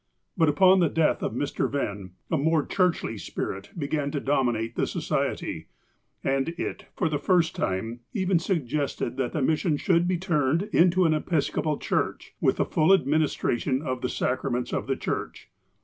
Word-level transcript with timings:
But, 0.35 0.49
upon 0.49 0.79
the 0.79 0.89
death 0.89 1.21
of 1.21 1.33
Mr. 1.33 1.69
Venn, 1.69 2.13
a 2.31 2.35
more 2.35 2.65
churchly 2.65 3.19
spirit 3.19 3.69
began 3.77 4.09
to 4.09 4.19
dominate 4.19 4.73
the 4.75 4.87
Society, 4.87 5.67
and 6.23 6.49
it, 6.57 6.87
for 6.95 7.07
the 7.07 7.19
first 7.19 7.55
time, 7.55 7.99
even 8.11 8.39
suggested 8.39 9.15
that 9.17 9.33
the 9.33 9.43
mission 9.43 9.77
should 9.77 10.07
be 10.07 10.17
turned 10.17 10.63
into 10.73 11.05
an 11.05 11.13
Episcopal 11.13 11.77
church, 11.77 12.33
with 12.41 12.55
the 12.57 12.65
full 12.65 12.91
administration 12.95 13.83
of 13.83 14.01
the 14.01 14.09
sacraments 14.09 14.73
of 14.73 14.87
the 14.87 14.95
church. 14.95 15.51